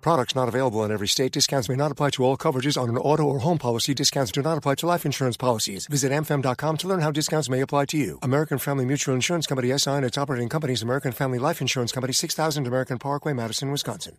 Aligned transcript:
Products 0.00 0.34
not 0.34 0.48
available 0.48 0.84
in 0.84 0.90
every 0.90 1.06
state. 1.06 1.32
Discounts 1.32 1.68
may 1.68 1.76
not 1.76 1.92
apply 1.92 2.10
to 2.10 2.24
all 2.24 2.36
coverages 2.36 2.80
on 2.80 2.88
an 2.88 2.96
auto 2.96 3.22
or 3.22 3.38
home 3.40 3.58
policy. 3.58 3.94
Discounts 3.94 4.32
do 4.32 4.42
not 4.42 4.58
apply 4.58 4.76
to 4.76 4.86
life 4.86 5.06
insurance 5.06 5.36
policies. 5.36 5.86
Visit 5.86 6.10
amfam.com 6.10 6.76
to 6.78 6.88
learn 6.88 7.00
how 7.00 7.10
discounts 7.10 7.48
may 7.48 7.60
apply 7.60 7.84
to 7.86 7.96
you. 7.96 8.18
American 8.22 8.58
Family 8.58 8.84
Mutual 8.84 9.14
Insurance 9.14 9.46
Company 9.46 9.76
SI 9.78 9.90
and 9.90 10.04
its 10.04 10.18
operating 10.18 10.48
companies 10.48 10.82
American 10.82 11.12
Family 11.12 11.38
Life 11.38 11.60
Insurance 11.60 11.92
Company 11.92 12.12
6000 12.12 12.66
American 12.66 12.98
Parkway, 12.98 13.32
Madison, 13.34 13.70
Wisconsin. 13.70 14.18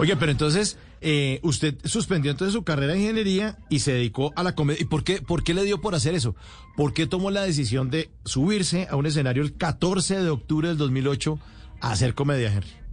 Oye, 0.00 0.16
pero 0.16 0.32
entonces, 0.32 0.76
eh, 1.00 1.38
usted 1.42 1.76
suspendió 1.84 2.32
entonces 2.32 2.52
su 2.54 2.64
carrera 2.64 2.94
de 2.94 3.00
ingeniería 3.00 3.58
y 3.68 3.78
se 3.78 3.92
dedicó 3.92 4.32
a 4.34 4.42
la 4.42 4.54
comedia. 4.54 4.82
¿Y 4.82 4.86
por 4.86 5.04
qué, 5.04 5.22
por 5.22 5.44
qué 5.44 5.54
le 5.54 5.62
dio 5.62 5.80
por 5.80 5.94
hacer 5.94 6.14
eso? 6.14 6.34
¿Por 6.76 6.92
qué 6.92 7.06
tomó 7.06 7.30
la 7.30 7.42
decisión 7.42 7.90
de 7.90 8.10
subirse 8.24 8.88
a 8.90 8.96
un 8.96 9.06
escenario 9.06 9.42
el 9.42 9.56
14 9.56 10.20
de 10.20 10.30
octubre 10.30 10.68
del 10.68 10.78
2008 10.78 11.38
a 11.80 11.92
hacer 11.92 12.14
comedia, 12.14 12.52
Henry? 12.52 12.83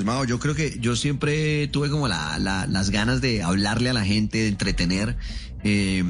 Pues 0.00 0.06
Mao, 0.06 0.24
yo 0.24 0.38
creo 0.38 0.54
que 0.54 0.78
yo 0.80 0.96
siempre 0.96 1.68
tuve 1.68 1.90
como 1.90 2.08
la, 2.08 2.38
la- 2.38 2.66
las 2.66 2.88
ganas 2.88 3.20
de 3.20 3.42
hablarle 3.42 3.90
a 3.90 3.92
la 3.92 4.02
gente, 4.02 4.38
de 4.38 4.48
entretener. 4.48 5.18
eh, 5.62 6.04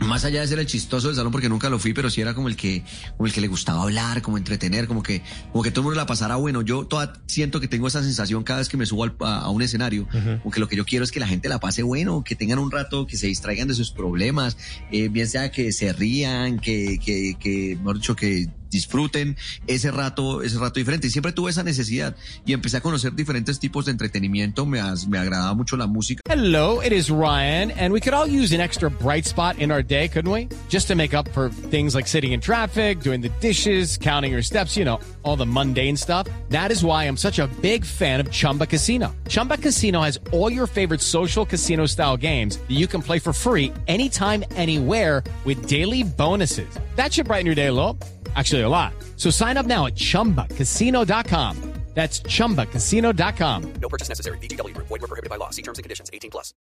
más 0.00 0.24
allá 0.24 0.40
de 0.42 0.46
ser 0.46 0.58
el 0.60 0.66
chistoso 0.66 1.08
del 1.08 1.16
salón, 1.16 1.32
porque 1.32 1.48
nunca 1.48 1.68
lo 1.68 1.78
fui, 1.80 1.92
pero 1.92 2.08
sí 2.08 2.20
era 2.20 2.32
como 2.32 2.46
el 2.48 2.54
que, 2.56 2.84
como 3.16 3.26
el 3.26 3.32
que 3.32 3.40
le 3.40 3.48
gustaba 3.48 3.82
hablar, 3.82 4.22
como 4.22 4.38
entretener, 4.38 4.86
como 4.86 5.02
que, 5.02 5.22
como 5.50 5.62
que 5.64 5.70
todo 5.72 5.80
el 5.80 5.84
mundo 5.86 5.96
la 6.00 6.06
pasara 6.06 6.36
bueno. 6.36 6.62
Yo 6.62 6.86
toda, 6.86 7.14
siento 7.26 7.58
que 7.60 7.66
tengo 7.68 7.86
esa 7.88 8.02
sensación 8.02 8.44
cada 8.44 8.60
vez 8.60 8.68
que 8.70 8.76
me 8.78 8.86
subo 8.86 9.02
al- 9.04 9.16
a, 9.20 9.40
a 9.40 9.50
un 9.50 9.60
escenario, 9.60 10.06
como 10.42 10.50
que 10.52 10.60
lo 10.60 10.68
que 10.68 10.76
yo 10.76 10.84
quiero 10.86 11.04
es 11.04 11.10
que 11.10 11.18
la 11.20 11.26
gente 11.26 11.48
la 11.50 11.58
pase 11.58 11.82
bueno, 11.82 12.22
que 12.24 12.34
tengan 12.36 12.60
un 12.60 12.70
rato, 12.70 13.06
que 13.06 13.16
se 13.18 13.26
distraigan 13.26 13.66
de 13.68 13.74
sus 13.74 13.90
problemas, 13.90 14.56
eh, 14.92 15.08
bien 15.08 15.26
sea 15.28 15.50
que 15.50 15.72
se 15.72 15.92
rían, 15.92 16.60
que, 16.60 16.98
que, 17.04 17.36
que, 17.38 17.76
mejor 17.78 17.96
dicho, 17.96 18.14
que 18.16 18.46
disfruten 18.70 19.36
ese 19.66 19.90
rato, 19.90 20.42
ese 20.42 20.58
rato 20.58 20.78
diferente. 20.78 21.06
Y 21.06 21.10
siempre 21.10 21.32
tuve 21.32 21.50
esa 21.50 21.62
necesidad 21.62 22.14
y 22.44 22.52
empecé 22.52 22.76
a 22.78 22.80
conocer 22.80 23.12
diferentes 23.14 23.58
tipos 23.58 23.86
de 23.86 23.92
entretenimiento. 23.92 24.66
Me, 24.66 24.80
as- 24.80 25.06
me 25.06 25.18
agradaba 25.18 25.54
mucho 25.54 25.76
la 25.76 25.86
música. 25.86 26.20
Hello, 26.28 26.80
it 26.80 26.92
is 26.92 27.10
Ryan, 27.10 27.70
and 27.72 27.92
we 27.92 28.00
could 28.00 28.14
all 28.14 28.26
use 28.26 28.52
an 28.54 28.60
extra 28.60 28.90
bright 28.90 29.24
spot 29.26 29.58
in 29.58 29.70
our 29.70 29.82
day, 29.82 30.08
couldn't 30.08 30.30
we? 30.30 30.48
Just 30.68 30.88
to 30.88 30.94
make 30.94 31.14
up 31.14 31.28
for 31.30 31.48
things 31.70 31.94
like 31.94 32.06
sitting 32.06 32.32
in 32.32 32.40
traffic, 32.40 33.00
doing 33.00 33.20
the 33.20 33.30
dishes, 33.40 33.96
counting 33.98 34.32
your 34.32 34.42
steps, 34.42 34.76
you 34.76 34.84
know, 34.84 35.00
all 35.22 35.36
the 35.36 35.46
mundane 35.46 35.96
stuff. 35.96 36.26
That 36.50 36.70
is 36.70 36.84
why 36.84 37.04
I'm 37.04 37.16
such 37.16 37.38
a 37.38 37.46
big 37.62 37.84
fan 37.84 38.20
of 38.20 38.30
Chumba 38.30 38.66
Casino. 38.66 39.14
Chumba 39.28 39.56
Casino 39.56 40.00
has 40.02 40.18
all 40.32 40.50
your 40.52 40.66
favorite 40.66 41.00
social 41.00 41.44
casino 41.46 41.86
style 41.86 42.16
games 42.16 42.58
that 42.58 42.70
you 42.76 42.86
can 42.86 43.00
play 43.02 43.18
for 43.18 43.32
free 43.32 43.72
anytime, 43.86 44.44
anywhere 44.56 45.22
with 45.44 45.66
daily 45.66 46.02
bonuses. 46.02 46.68
That 46.96 47.12
should 47.12 47.26
brighten 47.26 47.46
your 47.46 47.54
day 47.54 47.66
a 47.68 47.72
little. 47.72 47.96
Actually, 48.38 48.62
a 48.62 48.68
lot. 48.68 48.94
So 49.16 49.30
sign 49.30 49.56
up 49.56 49.66
now 49.66 49.86
at 49.86 49.96
chumbacasino.com. 49.96 51.54
That's 51.94 52.20
chumbacasino.com. 52.20 53.72
No 53.82 53.88
purchase 53.88 54.08
necessary. 54.08 54.38
VGW 54.38 54.72
Group. 54.72 54.86
Void 54.86 55.00
were 55.00 55.08
prohibited 55.08 55.30
by 55.30 55.34
law. 55.34 55.50
See 55.50 55.62
terms 55.62 55.78
and 55.78 55.82
conditions. 55.82 56.08
18 56.12 56.30
plus. 56.30 56.54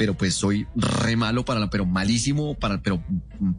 pero 0.00 0.14
pues 0.14 0.34
soy 0.34 0.66
re 0.74 1.14
malo 1.14 1.44
para 1.44 1.60
la, 1.60 1.68
pero 1.68 1.84
malísimo 1.84 2.54
para, 2.54 2.80
pero 2.80 3.04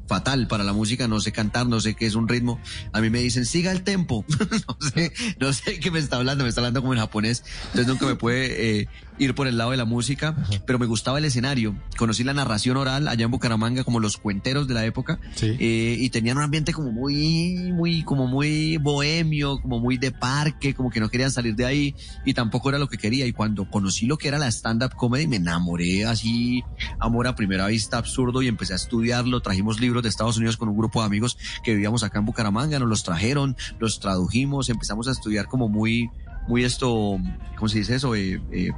fatal 0.07 0.47
para 0.47 0.63
la 0.63 0.73
música. 0.73 1.07
No 1.07 1.19
sé 1.19 1.31
cantar, 1.31 1.67
no 1.67 1.79
sé 1.79 1.93
qué 1.93 2.07
es 2.07 2.15
un 2.15 2.27
ritmo. 2.27 2.59
A 2.93 2.99
mí 2.99 3.11
me 3.11 3.19
dicen, 3.19 3.45
siga 3.45 3.71
el 3.71 3.83
tempo. 3.83 4.25
no 4.67 4.89
sé, 4.89 5.13
no 5.39 5.53
sé 5.53 5.79
qué 5.79 5.91
me 5.91 5.99
está 5.99 6.15
hablando, 6.15 6.43
me 6.43 6.49
está 6.49 6.61
hablando 6.61 6.81
como 6.81 6.93
en 6.93 6.99
japonés. 6.99 7.43
Entonces 7.65 7.85
nunca 7.85 8.07
me 8.07 8.15
puede 8.15 8.79
eh, 8.79 8.87
ir 9.21 9.35
por 9.35 9.47
el 9.47 9.57
lado 9.57 9.71
de 9.71 9.77
la 9.77 9.85
música, 9.85 10.35
pero 10.65 10.79
me 10.79 10.87
gustaba 10.87 11.19
el 11.19 11.25
escenario. 11.25 11.75
Conocí 11.95 12.23
la 12.23 12.33
narración 12.33 12.77
oral 12.77 13.07
allá 13.07 13.25
en 13.25 13.31
Bucaramanga, 13.31 13.83
como 13.83 13.99
los 13.99 14.17
cuenteros 14.17 14.67
de 14.67 14.73
la 14.73 14.83
época. 14.83 15.19
Sí. 15.35 15.55
Eh, 15.59 15.97
y 15.99 16.09
tenían 16.09 16.37
un 16.37 16.43
ambiente 16.43 16.73
como 16.73 16.91
muy, 16.91 17.71
muy, 17.71 18.03
como 18.03 18.25
muy 18.25 18.77
bohemio, 18.77 19.61
como 19.61 19.79
muy 19.79 19.97
de 19.97 20.11
parque, 20.11 20.73
como 20.73 20.89
que 20.89 20.99
no 20.99 21.09
querían 21.09 21.29
salir 21.29 21.55
de 21.55 21.65
ahí 21.65 21.95
y 22.25 22.33
tampoco 22.33 22.69
era 22.69 22.79
lo 22.79 22.89
que 22.89 22.97
quería. 22.97 23.27
Y 23.27 23.31
cuando 23.31 23.69
conocí 23.69 24.07
lo 24.07 24.17
que 24.17 24.27
era 24.27 24.39
la 24.39 24.47
stand-up 24.47 24.95
comedy, 24.95 25.27
me 25.27 25.35
enamoré 25.35 26.05
así, 26.05 26.63
amor 26.99 27.27
a 27.27 27.35
primera 27.35 27.67
vista, 27.67 27.97
absurdo, 27.97 28.41
y 28.41 28.47
empecé 28.47 28.73
a 28.73 28.77
estudiarlo. 28.77 29.41
Trajimos 29.41 29.79
libros 29.79 30.01
de 30.01 30.09
Estados 30.09 30.37
Unidos 30.37 30.57
con 30.57 30.67
un 30.67 30.77
grupo 30.77 31.01
de 31.01 31.05
amigos 31.05 31.37
que 31.63 31.73
vivíamos 31.73 32.03
acá 32.03 32.17
en 32.17 32.25
Bucaramanga, 32.25 32.79
nos 32.79 32.89
los 32.89 33.03
trajeron, 33.03 33.55
los 33.79 33.99
tradujimos, 33.99 34.69
empezamos 34.69 35.07
a 35.07 35.11
estudiar 35.11 35.45
como 35.45 35.69
muy, 35.69 36.09
muy 36.47 36.63
esto, 36.63 37.19
¿cómo 37.55 37.69
se 37.69 37.79
dice 37.79 37.95
eso? 37.95 38.15
Eh, 38.15 38.41
eh, 38.51 38.71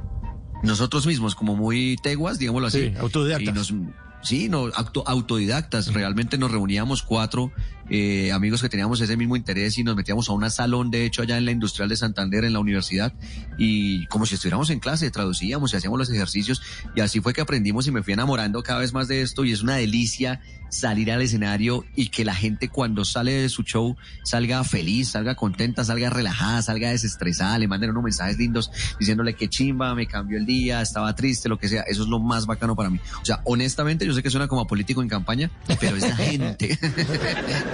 nosotros 0.64 1.06
mismos, 1.06 1.34
como 1.34 1.56
muy 1.56 1.96
teguas, 2.02 2.38
digámoslo 2.38 2.68
así. 2.68 2.88
Sí, 2.90 2.94
autodidactas. 2.98 3.48
Y 3.48 3.52
nos, 3.52 3.74
sí, 4.22 4.48
no, 4.48 4.66
auto- 4.74 5.04
autodidactas. 5.06 5.92
Realmente 5.92 6.38
nos 6.38 6.50
reuníamos 6.50 7.02
cuatro 7.02 7.52
eh, 7.90 8.32
amigos 8.32 8.62
que 8.62 8.68
teníamos 8.68 9.00
ese 9.00 9.16
mismo 9.16 9.36
interés 9.36 9.76
y 9.78 9.84
nos 9.84 9.96
metíamos 9.96 10.28
a 10.28 10.32
un 10.32 10.50
salón, 10.50 10.90
de 10.90 11.04
hecho, 11.04 11.22
allá 11.22 11.38
en 11.38 11.44
la 11.44 11.50
Industrial 11.50 11.88
de 11.88 11.96
Santander, 11.96 12.44
en 12.44 12.52
la 12.52 12.58
universidad, 12.58 13.12
y 13.58 14.06
como 14.06 14.26
si 14.26 14.34
estuviéramos 14.34 14.70
en 14.70 14.80
clase, 14.80 15.10
traducíamos 15.10 15.72
y 15.72 15.76
hacíamos 15.76 15.98
los 15.98 16.10
ejercicios, 16.10 16.62
y 16.94 17.00
así 17.00 17.20
fue 17.20 17.32
que 17.32 17.40
aprendimos 17.40 17.86
y 17.86 17.90
me 17.90 18.02
fui 18.02 18.12
enamorando 18.12 18.62
cada 18.62 18.80
vez 18.80 18.92
más 18.92 19.08
de 19.08 19.22
esto, 19.22 19.44
y 19.44 19.52
es 19.52 19.62
una 19.62 19.76
delicia 19.76 20.40
salir 20.74 21.12
al 21.12 21.22
escenario 21.22 21.84
y 21.94 22.08
que 22.08 22.24
la 22.24 22.34
gente 22.34 22.68
cuando 22.68 23.04
sale 23.04 23.32
de 23.32 23.48
su 23.48 23.62
show 23.62 23.96
salga 24.24 24.64
feliz, 24.64 25.10
salga 25.10 25.36
contenta, 25.36 25.84
salga 25.84 26.10
relajada, 26.10 26.62
salga 26.62 26.90
desestresada, 26.90 27.58
le 27.58 27.68
manden 27.68 27.90
unos 27.90 28.02
mensajes 28.02 28.38
lindos 28.38 28.70
diciéndole 28.98 29.34
que 29.34 29.48
chimba, 29.48 29.94
me 29.94 30.06
cambió 30.06 30.36
el 30.36 30.46
día, 30.46 30.82
estaba 30.82 31.14
triste, 31.14 31.48
lo 31.48 31.58
que 31.58 31.68
sea. 31.68 31.82
Eso 31.82 32.02
es 32.02 32.08
lo 32.08 32.18
más 32.18 32.46
bacano 32.46 32.74
para 32.74 32.90
mí. 32.90 32.98
O 33.22 33.24
sea, 33.24 33.40
honestamente, 33.44 34.04
yo 34.04 34.12
sé 34.12 34.22
que 34.22 34.30
suena 34.30 34.48
como 34.48 34.62
a 34.62 34.66
político 34.66 35.00
en 35.00 35.08
campaña, 35.08 35.50
pero 35.80 35.96
es 35.96 36.02
la 36.02 36.16
gente. 36.16 36.78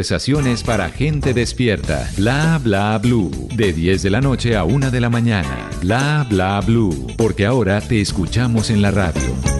conversaciones 0.00 0.62
para 0.62 0.88
gente 0.88 1.34
despierta. 1.34 2.08
Bla 2.16 2.58
Bla 2.64 2.96
Blue, 2.96 3.30
de 3.54 3.74
10 3.74 4.00
de 4.00 4.08
la 4.08 4.22
noche 4.22 4.56
a 4.56 4.64
1 4.64 4.90
de 4.90 4.98
la 4.98 5.10
mañana. 5.10 5.68
Bla 5.82 6.26
Bla 6.26 6.58
Blue, 6.62 7.06
porque 7.18 7.44
ahora 7.44 7.82
te 7.82 8.00
escuchamos 8.00 8.70
en 8.70 8.80
la 8.80 8.92
radio. 8.92 9.59